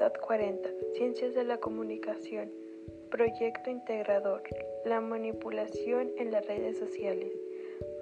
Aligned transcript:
SAT 0.00 0.18
40, 0.18 0.70
Ciencias 0.94 1.34
de 1.34 1.44
la 1.44 1.58
Comunicación, 1.58 2.50
Proyecto 3.10 3.68
Integrador, 3.68 4.42
la 4.86 4.98
manipulación 4.98 6.10
en 6.16 6.30
las 6.30 6.46
redes 6.46 6.78
sociales. 6.78 7.30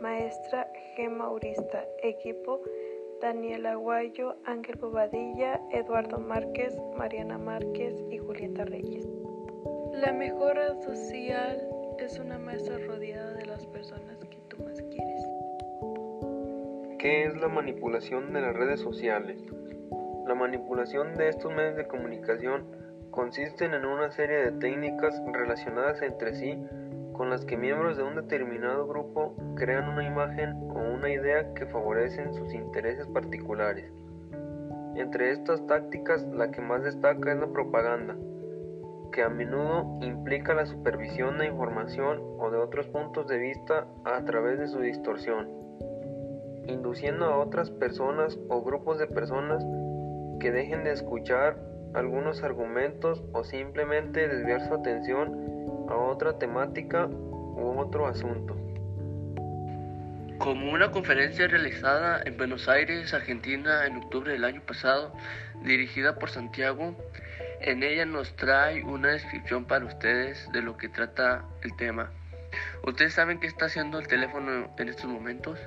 Maestra 0.01 0.71
G. 0.97 1.11
Maurista, 1.11 1.85
equipo 2.05 2.63
Daniela 3.21 3.73
Aguayo, 3.73 4.37
Ángel 4.45 4.77
Bobadilla, 4.77 5.61
Eduardo 5.73 6.21
Márquez, 6.21 6.79
Mariana 6.97 7.37
Márquez 7.37 8.01
y 8.13 8.19
Julieta 8.19 8.65
Reyes. 8.65 9.09
La 9.95 10.13
mejor 10.13 10.55
red 10.55 10.79
social 10.79 11.69
es 11.99 12.17
una 12.21 12.39
mesa 12.39 12.79
rodeada 12.79 13.33
de 13.33 13.47
las 13.47 13.67
personas 13.67 14.25
que 14.25 14.39
tú 14.47 14.63
más 14.63 14.81
quieres. 14.83 15.25
¿Qué 17.01 17.25
es 17.25 17.37
la 17.41 17.49
manipulación 17.49 18.33
de 18.33 18.41
las 18.41 18.55
redes 18.55 18.79
sociales? 18.79 19.43
La 20.29 20.35
manipulación 20.35 21.15
de 21.15 21.31
estos 21.31 21.51
medios 21.55 21.77
de 21.77 21.87
comunicación 21.87 22.67
consisten 23.11 23.73
en 23.73 23.87
una 23.87 24.11
serie 24.11 24.37
de 24.37 24.53
técnicas 24.53 25.19
relacionadas 25.33 26.03
entre 26.03 26.35
sí 26.35 26.63
con 27.15 27.31
las 27.31 27.47
que 27.47 27.57
miembros 27.57 27.97
de 27.97 28.03
un 28.03 28.15
determinado 28.15 28.87
grupo 28.87 29.35
crean 29.57 29.89
una 29.89 30.05
imagen 30.05 30.53
o 30.69 30.81
una 30.81 31.11
idea 31.11 31.55
que 31.55 31.65
favorecen 31.65 32.35
sus 32.35 32.53
intereses 32.53 33.07
particulares. 33.07 33.91
Entre 34.97 35.31
estas 35.31 35.67
tácticas, 35.67 36.23
la 36.27 36.51
que 36.51 36.61
más 36.61 36.85
destaca 36.85 37.33
es 37.33 37.39
la 37.39 37.47
propaganda, 37.47 38.15
que 39.13 39.23
a 39.23 39.31
menudo 39.31 39.99
implica 40.03 40.53
la 40.53 40.67
supervisión 40.67 41.39
de 41.39 41.47
información 41.47 42.21
o 42.39 42.51
de 42.51 42.59
otros 42.59 42.87
puntos 42.89 43.29
de 43.29 43.39
vista 43.39 43.87
a 44.05 44.23
través 44.27 44.59
de 44.59 44.69
su 44.69 44.81
distorsión, 44.81 45.49
induciendo 46.67 47.25
a 47.25 47.39
otras 47.39 47.71
personas 47.71 48.39
o 48.51 48.61
grupos 48.63 48.99
de 48.99 49.07
personas 49.07 49.65
que 50.39 50.51
dejen 50.53 50.85
de 50.85 50.93
escuchar 50.93 51.59
algunos 51.95 52.43
argumentos 52.43 53.23
o 53.33 53.45
simplemente 53.45 54.29
desviar 54.29 54.67
su 54.67 54.75
atención 54.75 55.87
a 55.89 55.97
otra 55.97 56.39
temática 56.39 57.07
u 57.07 57.79
otro 57.79 58.07
asunto. 58.07 58.57
Como 60.39 60.73
una 60.73 60.93
conferencia 60.93 61.49
realizada 61.49 62.23
en 62.25 62.37
Buenos 62.37 62.69
Aires, 62.69 63.13
Argentina, 63.13 63.87
en 63.87 63.97
octubre 63.97 64.33
del 64.33 64.45
año 64.45 64.63
pasado, 64.63 65.13
dirigida 65.65 66.17
por 66.17 66.31
Santiago, 66.31 66.95
en 67.61 67.83
ella 67.83 68.07
nos 68.07 68.37
trae 68.37 68.85
una 68.85 69.09
descripción 69.09 69.65
para 69.65 69.85
ustedes 69.85 70.49
de 70.53 70.63
lo 70.63 70.77
que 70.77 70.89
trata 70.89 71.45
el 71.63 71.75
tema. 71.77 72.13
¿Ustedes 72.85 73.15
saben 73.15 73.41
qué 73.41 73.49
está 73.49 73.67
haciendo 73.67 73.99
el 73.99 74.07
teléfono 74.07 74.73
en 74.79 74.89
estos 74.89 75.07
momentos? 75.07 75.59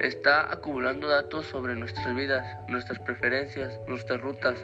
Está 0.00 0.52
acumulando 0.52 1.08
datos 1.08 1.46
sobre 1.46 1.74
nuestras 1.74 2.14
vidas, 2.14 2.44
nuestras 2.68 2.98
preferencias, 3.00 3.80
nuestras 3.86 4.20
rutas. 4.20 4.58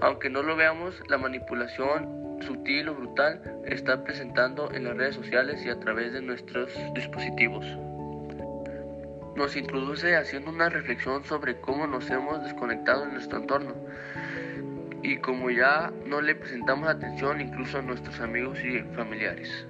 Aunque 0.00 0.30
no 0.30 0.42
lo 0.42 0.56
veamos, 0.56 1.02
la 1.08 1.18
manipulación 1.18 2.38
sutil 2.42 2.88
o 2.88 2.94
brutal 2.94 3.40
está 3.66 4.04
presentando 4.04 4.72
en 4.72 4.84
las 4.84 4.96
redes 4.96 5.16
sociales 5.16 5.64
y 5.64 5.70
a 5.70 5.78
través 5.78 6.12
de 6.12 6.22
nuestros 6.22 6.72
dispositivos. 6.94 7.66
Nos 9.36 9.56
introduce 9.56 10.16
haciendo 10.16 10.50
una 10.50 10.68
reflexión 10.68 11.24
sobre 11.24 11.60
cómo 11.60 11.86
nos 11.86 12.10
hemos 12.10 12.42
desconectado 12.42 13.04
en 13.04 13.12
nuestro 13.12 13.38
entorno 13.38 13.74
y 15.02 15.18
cómo 15.18 15.50
ya 15.50 15.92
no 16.06 16.20
le 16.20 16.34
presentamos 16.34 16.88
atención 16.88 17.40
incluso 17.40 17.78
a 17.78 17.82
nuestros 17.82 18.20
amigos 18.20 18.58
y 18.64 18.80
familiares. 18.94 19.66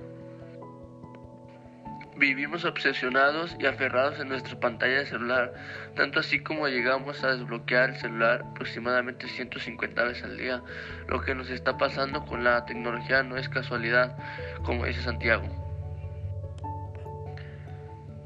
Vivimos 2.18 2.64
obsesionados 2.64 3.56
y 3.60 3.66
aferrados 3.66 4.18
en 4.18 4.28
nuestra 4.28 4.58
pantalla 4.58 4.98
de 4.98 5.06
celular, 5.06 5.54
tanto 5.94 6.18
así 6.18 6.40
como 6.40 6.66
llegamos 6.66 7.22
a 7.22 7.36
desbloquear 7.36 7.90
el 7.90 7.96
celular 7.96 8.42
aproximadamente 8.50 9.28
150 9.28 10.02
veces 10.02 10.24
al 10.24 10.36
día. 10.36 10.60
Lo 11.06 11.20
que 11.20 11.36
nos 11.36 11.48
está 11.48 11.78
pasando 11.78 12.26
con 12.26 12.42
la 12.42 12.64
tecnología 12.64 13.22
no 13.22 13.36
es 13.36 13.48
casualidad, 13.48 14.18
como 14.64 14.84
dice 14.84 15.00
Santiago. 15.00 15.46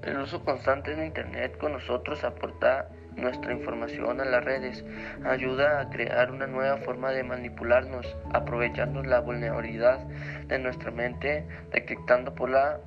El 0.03 0.17
uso 0.21 0.43
constante 0.43 0.97
de 0.97 1.07
Internet 1.07 1.59
con 1.59 1.73
nosotros 1.73 2.25
aporta 2.25 2.89
nuestra 3.17 3.53
información 3.53 4.23
a 4.23 4.25
las 4.25 4.43
redes, 4.43 4.85
ayuda 5.25 5.81
a 5.81 5.91
crear 5.91 6.31
una 6.31 6.47
nueva 6.47 6.79
forma 6.79 7.11
de 7.11 7.25
manipularnos, 7.25 8.17
aprovechando 8.33 9.03
la 9.03 9.21
vulnerabilidad 9.21 9.99
de 10.47 10.59
nuestra 10.59 10.91
mente, 10.91 11.47
detectando 11.71 12.35
por 12.35 12.49
la 12.49 12.81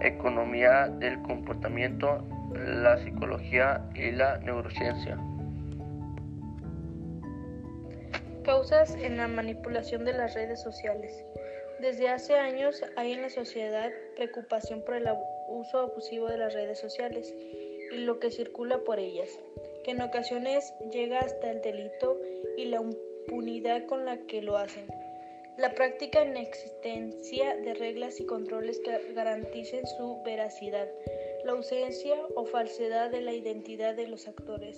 economía 0.00 0.88
del 0.88 1.20
comportamiento, 1.22 2.24
la 2.54 2.98
psicología 2.98 3.84
y 3.94 4.10
la 4.12 4.38
neurociencia. 4.38 5.18
Causas 8.44 8.94
en 8.94 9.18
la 9.18 9.28
manipulación 9.28 10.04
de 10.04 10.14
las 10.14 10.34
redes 10.34 10.62
sociales. 10.62 11.24
Desde 11.80 12.08
hace 12.08 12.34
años 12.34 12.82
hay 12.96 13.12
en 13.12 13.22
la 13.22 13.30
sociedad 13.30 13.90
preocupación 14.16 14.82
por 14.82 14.96
el 14.96 15.06
uso 15.48 15.78
abusivo 15.78 16.26
de 16.28 16.38
las 16.38 16.54
redes 16.54 16.80
sociales 16.80 17.34
y 17.92 17.98
lo 17.98 18.18
que 18.18 18.30
circula 18.30 18.78
por 18.78 18.98
ellas, 18.98 19.28
que 19.84 19.92
en 19.92 20.00
ocasiones 20.02 20.74
llega 20.90 21.20
hasta 21.20 21.50
el 21.50 21.60
delito 21.60 22.18
y 22.56 22.66
la 22.66 22.80
impunidad 22.80 23.86
con 23.86 24.04
la 24.04 24.18
que 24.26 24.42
lo 24.42 24.56
hacen. 24.56 24.86
La 25.58 25.74
práctica 25.74 26.22
en 26.22 26.36
existencia 26.36 27.56
de 27.56 27.74
reglas 27.74 28.20
y 28.20 28.26
controles 28.26 28.78
que 28.78 29.12
garanticen 29.12 29.84
su 29.88 30.22
veracidad, 30.24 30.86
la 31.44 31.50
ausencia 31.50 32.14
o 32.36 32.44
falsedad 32.44 33.10
de 33.10 33.22
la 33.22 33.32
identidad 33.32 33.96
de 33.96 34.06
los 34.06 34.28
actores, 34.28 34.76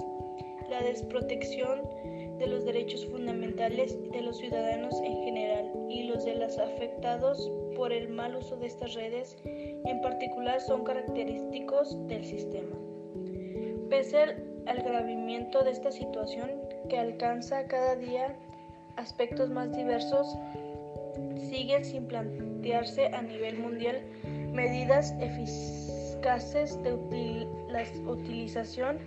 la 0.71 0.81
desprotección 0.81 1.83
de 2.39 2.47
los 2.47 2.65
derechos 2.65 3.05
fundamentales 3.05 3.95
de 4.11 4.23
los 4.23 4.39
ciudadanos 4.39 4.95
en 5.05 5.23
general 5.23 5.71
y 5.91 6.05
los 6.05 6.25
de 6.25 6.37
los 6.37 6.57
afectados 6.59 7.53
por 7.77 7.93
el 7.93 8.09
mal 8.09 8.37
uso 8.37 8.57
de 8.57 8.69
estas 8.69 8.95
redes 8.95 9.37
en 9.45 10.01
particular 10.01 10.63
son 10.63 10.85
característicos 10.85 12.07
del 12.09 12.25
sistema. 12.25 12.75
Pese 13.91 14.23
al 14.65 14.79
agravamiento 14.79 15.63
de 15.63 15.73
esta 15.73 15.93
situación 15.93 16.53
que 16.89 16.99
alcanza 16.99 17.67
cada 17.67 17.97
día 17.97 18.35
aspectos 18.97 19.51
más 19.51 19.73
diversos, 19.73 20.37
siguen 21.49 21.85
sin 21.85 22.07
plantearse 22.07 23.07
a 23.09 23.23
nivel 23.23 23.59
mundial 23.59 24.03
medidas 24.53 25.15
eficaces 25.21 26.83
de 26.83 27.47
la 27.69 27.83
utilización 28.07 28.99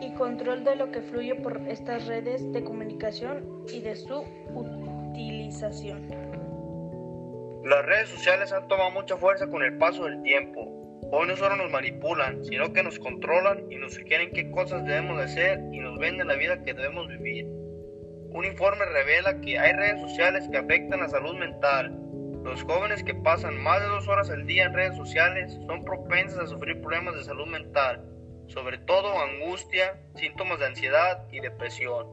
y 0.00 0.12
control 0.14 0.64
de 0.64 0.76
lo 0.76 0.90
que 0.90 1.00
fluye 1.00 1.34
por 1.36 1.60
estas 1.68 2.06
redes 2.06 2.52
de 2.52 2.62
comunicación 2.64 3.64
y 3.72 3.80
de 3.80 3.96
su 3.96 4.24
utilización. 4.54 6.08
Las 7.64 7.84
redes 7.84 8.08
sociales 8.10 8.52
han 8.52 8.68
tomado 8.68 8.90
mucha 8.92 9.16
fuerza 9.16 9.48
con 9.48 9.62
el 9.62 9.76
paso 9.78 10.04
del 10.04 10.22
tiempo. 10.22 10.72
Hoy 11.10 11.28
no 11.28 11.36
solo 11.36 11.56
nos 11.56 11.70
manipulan, 11.70 12.44
sino 12.44 12.72
que 12.72 12.82
nos 12.82 12.98
controlan 12.98 13.70
y 13.70 13.76
nos 13.76 13.94
sugieren 13.94 14.30
qué 14.32 14.50
cosas 14.50 14.84
debemos 14.84 15.18
de 15.18 15.24
hacer 15.24 15.60
y 15.72 15.78
nos 15.78 15.98
venden 15.98 16.28
la 16.28 16.34
vida 16.34 16.62
que 16.62 16.74
debemos 16.74 17.08
vivir. 17.08 17.55
Un 18.36 18.44
informe 18.44 18.84
revela 18.84 19.40
que 19.40 19.58
hay 19.58 19.72
redes 19.72 19.98
sociales 19.98 20.46
que 20.50 20.58
afectan 20.58 21.00
la 21.00 21.08
salud 21.08 21.34
mental. 21.36 21.98
Los 22.44 22.62
jóvenes 22.64 23.02
que 23.02 23.14
pasan 23.14 23.56
más 23.62 23.80
de 23.80 23.86
dos 23.86 24.06
horas 24.08 24.28
al 24.28 24.44
día 24.44 24.64
en 24.64 24.74
redes 24.74 24.94
sociales 24.94 25.58
son 25.66 25.86
propensos 25.86 26.40
a 26.40 26.46
sufrir 26.46 26.82
problemas 26.82 27.14
de 27.14 27.24
salud 27.24 27.46
mental, 27.46 28.04
sobre 28.48 28.76
todo 28.76 29.18
angustia, 29.18 29.98
síntomas 30.16 30.58
de 30.58 30.66
ansiedad 30.66 31.26
y 31.32 31.40
depresión. 31.40 32.06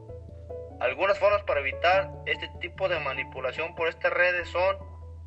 Algunas 0.80 1.18
formas 1.18 1.42
para 1.42 1.60
evitar 1.60 2.10
este 2.24 2.48
tipo 2.58 2.88
de 2.88 3.00
manipulación 3.00 3.74
por 3.74 3.88
estas 3.88 4.14
redes 4.14 4.48
son 4.48 4.78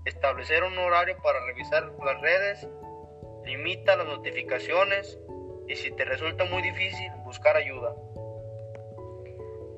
establecer 0.05 0.63
un 0.63 0.79
horario 0.79 1.15
para 1.21 1.45
revisar 1.45 1.91
las 2.03 2.19
redes, 2.21 2.67
limita 3.45 3.97
las 3.97 4.07
notificaciones 4.07 5.19
y 5.67 5.75
si 5.75 5.91
te 5.91 6.05
resulta 6.05 6.45
muy 6.45 6.63
difícil, 6.63 7.11
buscar 7.23 7.55
ayuda. 7.55 7.93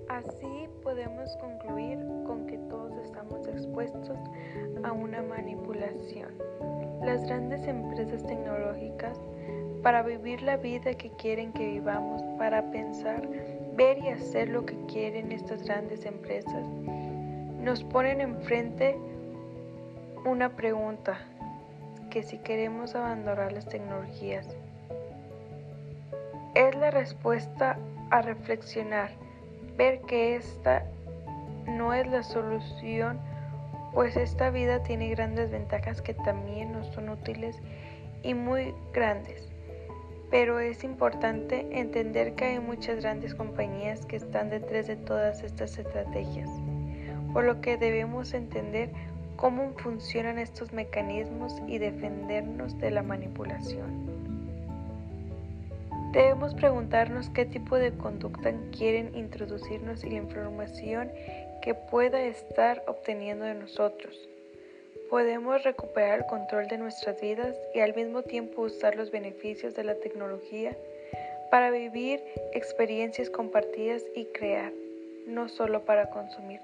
Así 0.10 0.68
podemos 0.82 1.38
concluir 1.38 2.00
con 2.26 2.48
que 2.48 2.58
todos 2.70 2.92
estamos 2.98 3.48
expuestos 3.48 4.18
a 4.84 4.92
una 4.92 5.22
manipulación. 5.22 6.34
Las 7.04 7.24
grandes 7.26 7.68
empresas 7.68 8.26
tecnológicas, 8.26 9.22
para 9.84 10.02
vivir 10.02 10.42
la 10.42 10.58
vida 10.58 10.96
que 10.96 11.12
quieren 11.12 11.54
que 11.54 11.66
vivamos, 11.66 12.24
para 12.40 12.72
pensar, 12.72 13.30
ver 13.76 14.00
y 14.00 14.08
hacer 14.08 14.50
lo 14.50 14.66
que 14.66 14.76
quieren 14.88 15.32
estas 15.32 15.64
grandes 15.64 16.04
empresas, 16.06 16.68
nos 17.62 17.84
ponen 17.84 18.20
enfrente 18.20 18.98
una 20.26 20.56
pregunta, 20.56 21.20
que 22.10 22.24
si 22.24 22.40
queremos 22.40 22.96
abandonar 22.96 23.54
las 23.54 23.68
tecnologías. 23.68 24.48
Es 26.56 26.76
la 26.76 26.90
respuesta 26.90 27.78
a 28.10 28.24
reflexionar 28.24 29.12
ver 29.80 30.02
que 30.02 30.36
esta 30.36 30.84
no 31.66 31.94
es 31.94 32.06
la 32.06 32.22
solución, 32.22 33.18
pues 33.94 34.18
esta 34.18 34.50
vida 34.50 34.84
tiene 34.84 35.10
grandes 35.10 35.50
ventajas 35.50 36.02
que 36.02 36.14
también 36.14 36.74
nos 36.74 36.88
son 36.88 37.08
útiles 37.08 37.56
y 38.22 38.34
muy 38.34 38.76
grandes. 38.94 39.48
Pero 40.30 40.60
es 40.60 40.84
importante 40.84 41.66
entender 41.72 42.36
que 42.36 42.46
hay 42.46 42.60
muchas 42.60 42.98
grandes 42.98 43.34
compañías 43.34 44.06
que 44.06 44.18
están 44.18 44.50
detrás 44.50 44.86
de 44.88 44.98
todas 44.98 45.44
estas 45.44 45.78
estrategias. 45.80 46.50
por 47.32 47.44
lo 47.44 47.62
que 47.62 47.78
debemos 47.78 48.34
entender 48.34 48.90
cómo 49.36 49.72
funcionan 49.78 50.40
estos 50.40 50.74
mecanismos 50.74 51.62
y 51.68 51.78
defendernos 51.78 52.76
de 52.80 52.90
la 52.90 53.04
manipulación. 53.04 54.09
Debemos 56.12 56.56
preguntarnos 56.56 57.30
qué 57.30 57.46
tipo 57.46 57.76
de 57.76 57.92
conducta 57.92 58.52
quieren 58.76 59.16
introducirnos 59.16 60.04
y 60.04 60.10
la 60.10 60.16
información 60.16 61.12
que 61.62 61.76
pueda 61.76 62.20
estar 62.24 62.84
obteniendo 62.88 63.46
de 63.46 63.54
nosotros. 63.54 64.28
Podemos 65.08 65.64
recuperar 65.64 66.22
el 66.22 66.26
control 66.26 66.68
de 66.68 66.80
nuestras 66.80 67.22
vidas 67.22 67.56
y 67.76 67.82
al 67.82 67.94
mismo 67.94 68.24
tiempo 68.24 68.64
usar 68.64 68.96
los 68.96 69.12
beneficios 69.12 69.76
de 69.76 69.84
la 69.84 69.94
tecnología 69.94 70.76
para 71.52 71.70
vivir 71.70 72.24
experiencias 72.54 73.30
compartidas 73.30 74.04
y 74.16 74.26
crear, 74.26 74.74
no 75.28 75.48
solo 75.48 75.86
para 75.86 76.10
consumir. 76.10 76.60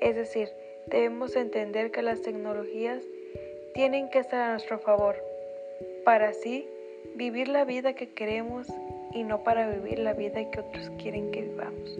Es 0.00 0.14
decir, 0.14 0.48
debemos 0.86 1.34
entender 1.34 1.90
que 1.90 2.02
las 2.02 2.22
tecnologías 2.22 3.02
tienen 3.74 4.10
que 4.10 4.20
estar 4.20 4.40
a 4.42 4.52
nuestro 4.52 4.78
favor, 4.78 5.16
para 6.04 6.28
así 6.28 6.68
vivir 7.14 7.48
la 7.48 7.64
vida 7.64 7.94
que 7.94 8.08
queremos 8.08 8.66
y 9.12 9.22
no 9.22 9.42
para 9.42 9.68
vivir 9.68 9.98
la 9.98 10.12
vida 10.12 10.50
que 10.50 10.60
otros 10.60 10.90
quieren 10.98 11.30
que 11.30 11.42
vivamos. 11.42 11.98